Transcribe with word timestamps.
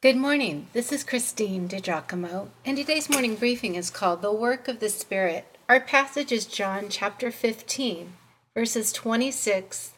Good 0.00 0.14
morning. 0.14 0.68
This 0.74 0.92
is 0.92 1.02
Christine 1.02 1.68
DiGiacomo, 1.68 2.50
and 2.64 2.76
today's 2.76 3.10
morning 3.10 3.34
briefing 3.34 3.74
is 3.74 3.90
called 3.90 4.22
The 4.22 4.30
Work 4.32 4.68
of 4.68 4.78
the 4.78 4.90
Spirit. 4.90 5.58
Our 5.68 5.80
passage 5.80 6.30
is 6.30 6.46
John 6.46 6.86
chapter 6.88 7.32
15, 7.32 8.12
verses 8.54 8.92
26 8.92 9.94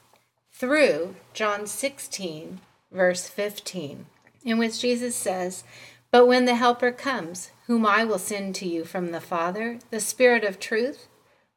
through 0.54 1.16
John 1.34 1.66
16, 1.66 2.60
verse 2.90 3.28
15, 3.28 4.06
in 4.42 4.56
which 4.56 4.80
Jesus 4.80 5.14
says, 5.14 5.64
But 6.10 6.26
when 6.26 6.46
the 6.46 6.54
Helper 6.54 6.92
comes, 6.92 7.50
whom 7.66 7.84
I 7.84 8.02
will 8.04 8.18
send 8.18 8.54
to 8.54 8.66
you 8.66 8.86
from 8.86 9.12
the 9.12 9.20
Father, 9.20 9.80
the 9.90 10.00
Spirit 10.00 10.44
of 10.44 10.58
truth, 10.58 11.08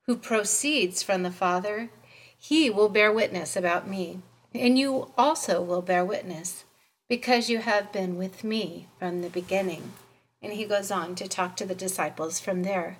who 0.05 0.17
proceeds 0.17 1.01
from 1.01 1.23
the 1.23 1.31
Father, 1.31 1.91
he 2.37 2.69
will 2.69 2.89
bear 2.89 3.09
witness 3.09 3.55
about 3.55 3.87
me, 3.87 4.19
and 4.53 4.77
you 4.77 5.13
also 5.17 5.61
will 5.61 5.81
bear 5.81 6.03
witness 6.03 6.65
because 7.09 7.49
you 7.49 7.59
have 7.59 7.91
been 7.91 8.17
with 8.17 8.43
me 8.43 8.87
from 8.99 9.21
the 9.21 9.29
beginning. 9.29 9.93
And 10.41 10.53
he 10.53 10.65
goes 10.65 10.91
on 10.91 11.15
to 11.15 11.27
talk 11.27 11.55
to 11.57 11.65
the 11.65 11.75
disciples 11.75 12.39
from 12.39 12.63
there. 12.63 12.97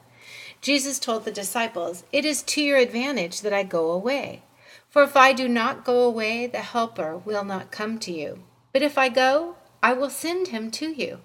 Jesus 0.61 0.99
told 0.99 1.25
the 1.25 1.31
disciples, 1.31 2.03
It 2.11 2.25
is 2.25 2.41
to 2.44 2.61
your 2.61 2.77
advantage 2.77 3.41
that 3.41 3.53
I 3.53 3.63
go 3.63 3.91
away. 3.91 4.44
For 4.89 5.03
if 5.03 5.17
I 5.17 5.34
do 5.34 5.47
not 5.47 5.84
go 5.84 6.03
away, 6.03 6.47
the 6.47 6.59
Helper 6.59 7.17
will 7.17 7.44
not 7.44 7.71
come 7.71 7.99
to 7.99 8.11
you. 8.11 8.44
But 8.71 8.81
if 8.81 8.97
I 8.97 9.09
go, 9.09 9.55
I 9.81 9.94
will 9.94 10.09
send 10.09 10.47
him 10.47 10.72
to 10.72 10.91
you. 10.91 11.20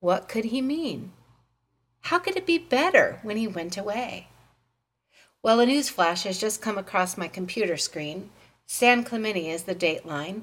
What 0.00 0.28
could 0.28 0.46
he 0.46 0.60
mean? 0.60 1.12
How 2.02 2.18
could 2.18 2.36
it 2.36 2.46
be 2.46 2.58
better 2.58 3.20
when 3.22 3.36
he 3.36 3.46
went 3.46 3.78
away? 3.78 4.28
Well, 5.42 5.60
a 5.60 5.66
news 5.66 5.88
flash 5.88 6.24
has 6.24 6.38
just 6.38 6.60
come 6.60 6.76
across 6.76 7.16
my 7.16 7.28
computer 7.28 7.76
screen. 7.76 8.30
San 8.66 9.04
Clemente 9.04 9.48
is 9.48 9.62
the 9.62 9.74
dateline. 9.74 10.42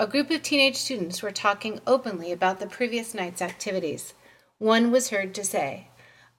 A 0.00 0.06
group 0.06 0.30
of 0.30 0.42
teenage 0.42 0.76
students 0.76 1.22
were 1.22 1.32
talking 1.32 1.80
openly 1.84 2.30
about 2.30 2.60
the 2.60 2.68
previous 2.68 3.14
night's 3.14 3.42
activities. 3.42 4.14
One 4.58 4.92
was 4.92 5.10
heard 5.10 5.34
to 5.34 5.42
say, 5.42 5.88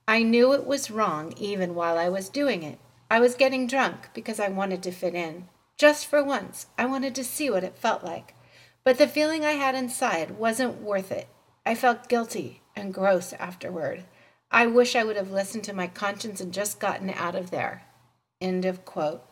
I 0.08 0.22
knew 0.22 0.54
it 0.54 0.64
was 0.64 0.90
wrong 0.90 1.34
even 1.36 1.74
while 1.74 1.98
I 1.98 2.08
was 2.08 2.30
doing 2.30 2.62
it. 2.62 2.78
I 3.10 3.20
was 3.20 3.34
getting 3.34 3.66
drunk 3.66 4.08
because 4.14 4.40
I 4.40 4.48
wanted 4.48 4.82
to 4.84 4.90
fit 4.90 5.14
in. 5.14 5.48
Just 5.76 6.06
for 6.06 6.24
once, 6.24 6.68
I 6.78 6.86
wanted 6.86 7.14
to 7.16 7.24
see 7.24 7.50
what 7.50 7.62
it 7.62 7.76
felt 7.76 8.02
like. 8.02 8.34
But 8.82 8.96
the 8.96 9.06
feeling 9.06 9.44
I 9.44 9.52
had 9.52 9.74
inside 9.74 10.38
wasn't 10.38 10.80
worth 10.80 11.12
it. 11.12 11.28
I 11.66 11.74
felt 11.74 12.08
guilty 12.08 12.62
and 12.74 12.94
gross 12.94 13.34
afterward. 13.34 14.04
I 14.50 14.68
wish 14.68 14.96
I 14.96 15.04
would 15.04 15.16
have 15.16 15.32
listened 15.32 15.64
to 15.64 15.74
my 15.74 15.86
conscience 15.86 16.40
and 16.40 16.54
just 16.54 16.80
gotten 16.80 17.10
out 17.10 17.34
of 17.34 17.50
there. 17.50 17.82
End 18.40 18.64
of 18.64 18.86
quote. 18.86 19.22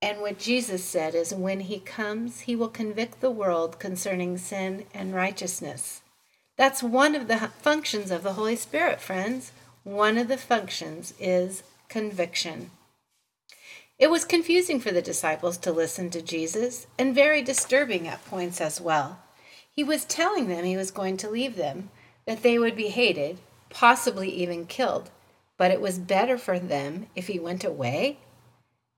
And 0.00 0.20
what 0.20 0.38
Jesus 0.38 0.84
said 0.84 1.14
is 1.14 1.34
when 1.34 1.60
he 1.60 1.80
comes, 1.80 2.40
he 2.40 2.54
will 2.54 2.68
convict 2.68 3.20
the 3.20 3.30
world 3.30 3.80
concerning 3.80 4.38
sin 4.38 4.84
and 4.94 5.14
righteousness. 5.14 6.02
That's 6.56 6.82
one 6.82 7.14
of 7.14 7.26
the 7.26 7.38
functions 7.60 8.10
of 8.10 8.22
the 8.22 8.34
Holy 8.34 8.56
Spirit, 8.56 9.00
friends. 9.00 9.52
One 9.82 10.16
of 10.16 10.28
the 10.28 10.36
functions 10.36 11.14
is 11.18 11.62
conviction. 11.88 12.70
It 13.98 14.10
was 14.10 14.24
confusing 14.24 14.78
for 14.78 14.92
the 14.92 15.02
disciples 15.02 15.56
to 15.58 15.72
listen 15.72 16.10
to 16.10 16.22
Jesus 16.22 16.86
and 16.96 17.14
very 17.14 17.42
disturbing 17.42 18.06
at 18.06 18.24
points 18.26 18.60
as 18.60 18.80
well. 18.80 19.18
He 19.68 19.82
was 19.82 20.04
telling 20.04 20.46
them 20.48 20.64
he 20.64 20.76
was 20.76 20.92
going 20.92 21.16
to 21.18 21.30
leave 21.30 21.56
them, 21.56 21.90
that 22.24 22.42
they 22.42 22.58
would 22.58 22.76
be 22.76 22.88
hated, 22.88 23.38
possibly 23.70 24.28
even 24.28 24.66
killed, 24.66 25.10
but 25.56 25.72
it 25.72 25.80
was 25.80 25.98
better 25.98 26.38
for 26.38 26.60
them 26.60 27.06
if 27.16 27.26
he 27.26 27.40
went 27.40 27.64
away 27.64 28.18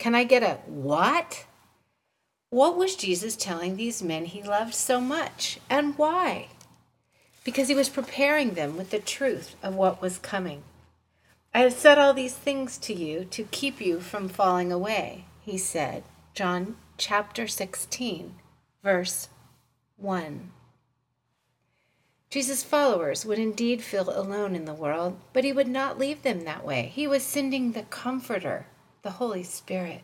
can 0.00 0.14
I 0.14 0.24
get 0.24 0.42
a 0.42 0.54
what? 0.66 1.44
What 2.48 2.76
was 2.76 2.96
Jesus 2.96 3.36
telling 3.36 3.76
these 3.76 4.02
men 4.02 4.24
he 4.24 4.42
loved 4.42 4.74
so 4.74 4.98
much, 4.98 5.60
and 5.68 5.96
why? 5.98 6.48
Because 7.44 7.68
he 7.68 7.74
was 7.74 7.90
preparing 7.90 8.54
them 8.54 8.78
with 8.78 8.90
the 8.90 8.98
truth 8.98 9.54
of 9.62 9.74
what 9.74 10.00
was 10.00 10.18
coming. 10.18 10.62
I 11.52 11.60
have 11.60 11.74
said 11.74 11.98
all 11.98 12.14
these 12.14 12.34
things 12.34 12.78
to 12.78 12.94
you 12.94 13.26
to 13.26 13.44
keep 13.44 13.78
you 13.78 14.00
from 14.00 14.28
falling 14.30 14.72
away, 14.72 15.26
he 15.42 15.58
said. 15.58 16.02
John 16.32 16.76
chapter 16.96 17.46
16, 17.46 18.36
verse 18.82 19.28
1. 19.98 20.50
Jesus' 22.30 22.62
followers 22.62 23.26
would 23.26 23.38
indeed 23.38 23.82
feel 23.82 24.08
alone 24.08 24.54
in 24.54 24.64
the 24.64 24.72
world, 24.72 25.18
but 25.34 25.44
he 25.44 25.52
would 25.52 25.68
not 25.68 25.98
leave 25.98 26.22
them 26.22 26.44
that 26.44 26.64
way. 26.64 26.90
He 26.94 27.06
was 27.06 27.22
sending 27.22 27.72
the 27.72 27.82
Comforter, 27.82 28.66
the 29.02 29.12
Holy 29.12 29.42
Spirit. 29.42 30.02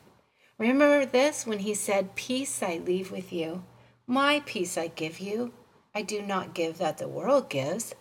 Remember 0.59 1.05
this 1.05 1.47
when 1.47 1.61
he 1.61 1.75
said, 1.75 2.15
Peace 2.15 2.62
I 2.62 2.79
leave 2.79 3.11
with 3.11 3.33
you, 3.33 3.65
my 4.07 4.43
peace 4.47 4.79
I 4.79 4.89
give 4.89 5.21
you. 5.21 5.53
I 5.95 6.03
do 6.03 6.23
not 6.23 6.55
give 6.55 6.79
that 6.79 6.99
the 6.99 7.09
world 7.09 7.49
gives. 7.49 7.95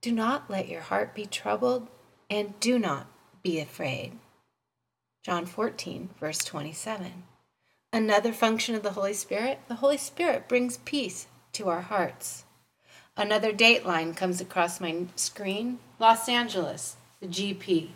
Do 0.00 0.12
not 0.12 0.50
let 0.50 0.68
your 0.68 0.82
heart 0.82 1.14
be 1.14 1.26
troubled, 1.26 1.88
and 2.30 2.58
do 2.60 2.78
not 2.78 3.06
be 3.42 3.58
afraid. 3.60 4.12
John 5.22 5.46
14, 5.46 6.10
verse 6.20 6.38
27. 6.44 7.24
Another 7.92 8.32
function 8.32 8.74
of 8.74 8.82
the 8.82 8.92
Holy 8.92 9.14
Spirit 9.14 9.60
the 9.68 9.76
Holy 9.76 9.96
Spirit 9.96 10.48
brings 10.48 10.76
peace 10.78 11.26
to 11.52 11.68
our 11.68 11.80
hearts. 11.80 12.44
Another 13.16 13.52
dateline 13.52 14.16
comes 14.16 14.40
across 14.40 14.80
my 14.80 15.06
screen 15.16 15.80
Los 15.98 16.28
Angeles, 16.28 16.96
the 17.20 17.26
GP. 17.26 17.88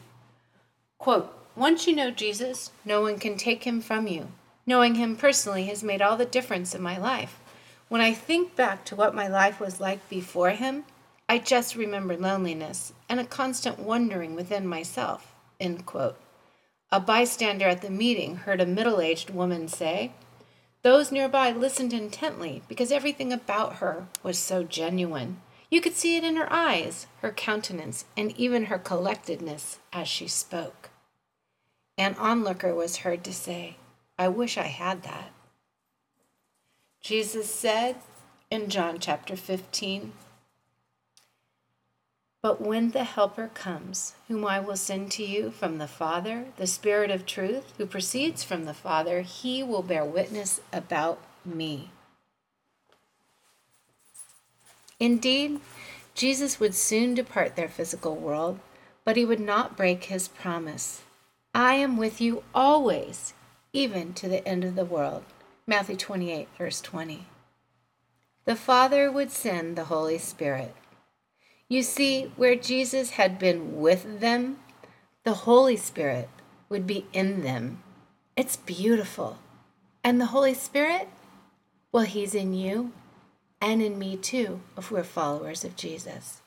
Quote, 0.98 1.41
once 1.54 1.86
you 1.86 1.94
know 1.94 2.10
Jesus, 2.10 2.70
no 2.84 3.02
one 3.02 3.18
can 3.18 3.36
take 3.36 3.64
him 3.64 3.80
from 3.80 4.06
you. 4.06 4.28
Knowing 4.66 4.94
him 4.94 5.16
personally 5.16 5.64
has 5.64 5.82
made 5.82 6.00
all 6.00 6.16
the 6.16 6.24
difference 6.24 6.74
in 6.74 6.80
my 6.80 6.96
life. 6.96 7.38
When 7.88 8.00
I 8.00 8.14
think 8.14 8.56
back 8.56 8.84
to 8.86 8.96
what 8.96 9.14
my 9.14 9.28
life 9.28 9.60
was 9.60 9.80
like 9.80 10.08
before 10.08 10.50
him, 10.50 10.84
I 11.28 11.38
just 11.38 11.76
remember 11.76 12.16
loneliness 12.16 12.92
and 13.08 13.20
a 13.20 13.24
constant 13.24 13.78
wondering 13.78 14.34
within 14.34 14.66
myself. 14.66 15.34
A 15.60 17.00
bystander 17.00 17.68
at 17.68 17.82
the 17.82 17.90
meeting 17.90 18.36
heard 18.36 18.60
a 18.60 18.66
middle 18.66 19.00
aged 19.00 19.30
woman 19.30 19.68
say, 19.68 20.12
Those 20.82 21.12
nearby 21.12 21.50
listened 21.50 21.92
intently 21.92 22.62
because 22.68 22.90
everything 22.92 23.32
about 23.32 23.76
her 23.76 24.06
was 24.22 24.38
so 24.38 24.62
genuine. 24.62 25.40
You 25.70 25.80
could 25.80 25.94
see 25.94 26.16
it 26.16 26.24
in 26.24 26.36
her 26.36 26.52
eyes, 26.52 27.06
her 27.20 27.32
countenance, 27.32 28.04
and 28.16 28.36
even 28.38 28.64
her 28.64 28.78
collectedness 28.78 29.78
as 29.92 30.08
she 30.08 30.28
spoke. 30.28 30.90
An 31.98 32.14
onlooker 32.16 32.74
was 32.74 32.98
heard 32.98 33.22
to 33.24 33.32
say, 33.32 33.76
I 34.18 34.28
wish 34.28 34.56
I 34.56 34.62
had 34.62 35.02
that. 35.02 35.32
Jesus 37.02 37.52
said 37.52 37.96
in 38.50 38.68
John 38.70 38.98
chapter 38.98 39.36
15, 39.36 40.12
But 42.40 42.60
when 42.60 42.92
the 42.92 43.04
Helper 43.04 43.50
comes, 43.52 44.14
whom 44.28 44.44
I 44.46 44.60
will 44.60 44.76
send 44.76 45.10
to 45.12 45.24
you 45.24 45.50
from 45.50 45.78
the 45.78 45.88
Father, 45.88 46.46
the 46.56 46.66
Spirit 46.66 47.10
of 47.10 47.26
truth, 47.26 47.72
who 47.76 47.86
proceeds 47.86 48.42
from 48.42 48.64
the 48.64 48.74
Father, 48.74 49.22
he 49.22 49.62
will 49.62 49.82
bear 49.82 50.04
witness 50.04 50.60
about 50.72 51.18
me. 51.44 51.90
Indeed, 55.00 55.60
Jesus 56.14 56.60
would 56.60 56.74
soon 56.74 57.14
depart 57.14 57.56
their 57.56 57.68
physical 57.68 58.14
world, 58.14 58.60
but 59.04 59.16
he 59.16 59.24
would 59.24 59.40
not 59.40 59.76
break 59.76 60.04
his 60.04 60.28
promise. 60.28 61.02
I 61.54 61.74
am 61.74 61.98
with 61.98 62.20
you 62.20 62.44
always, 62.54 63.34
even 63.74 64.14
to 64.14 64.28
the 64.28 64.46
end 64.48 64.64
of 64.64 64.74
the 64.74 64.86
world. 64.86 65.24
Matthew 65.66 65.96
28, 65.96 66.48
verse 66.56 66.80
20. 66.80 67.26
The 68.46 68.56
Father 68.56 69.12
would 69.12 69.30
send 69.30 69.76
the 69.76 69.84
Holy 69.84 70.16
Spirit. 70.18 70.74
You 71.68 71.82
see, 71.82 72.32
where 72.36 72.56
Jesus 72.56 73.10
had 73.10 73.38
been 73.38 73.80
with 73.80 74.20
them, 74.20 74.58
the 75.24 75.34
Holy 75.34 75.76
Spirit 75.76 76.28
would 76.68 76.86
be 76.86 77.06
in 77.12 77.42
them. 77.42 77.82
It's 78.34 78.56
beautiful. 78.56 79.38
And 80.02 80.20
the 80.20 80.26
Holy 80.26 80.54
Spirit? 80.54 81.08
Well, 81.92 82.04
He's 82.04 82.34
in 82.34 82.54
you 82.54 82.92
and 83.60 83.80
in 83.80 83.98
me 83.98 84.16
too, 84.16 84.60
if 84.76 84.90
we're 84.90 85.04
followers 85.04 85.64
of 85.64 85.76
Jesus. 85.76 86.40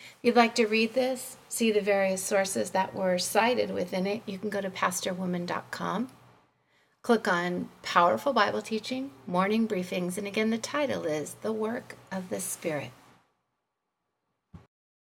If 0.00 0.16
you'd 0.22 0.36
like 0.36 0.54
to 0.56 0.66
read 0.66 0.94
this, 0.94 1.36
see 1.48 1.70
the 1.70 1.80
various 1.80 2.22
sources 2.22 2.70
that 2.70 2.94
were 2.94 3.18
cited 3.18 3.70
within 3.70 4.06
it, 4.06 4.22
you 4.26 4.38
can 4.38 4.50
go 4.50 4.60
to 4.60 4.70
pastorwoman.com. 4.70 6.10
Click 7.02 7.26
on 7.26 7.70
Powerful 7.82 8.32
Bible 8.32 8.60
Teaching, 8.60 9.10
Morning 9.26 9.66
Briefings, 9.66 10.18
and 10.18 10.26
again, 10.26 10.50
the 10.50 10.58
title 10.58 11.04
is 11.04 11.34
The 11.42 11.52
Work 11.52 11.96
of 12.12 12.28
the 12.28 12.40
Spirit. 12.40 12.90